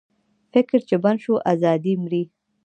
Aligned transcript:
فکر 0.53 0.79
چې 0.87 0.95
بند 1.03 1.19
شو، 1.23 1.33
ازادي 1.53 1.93
مري. 2.03 2.23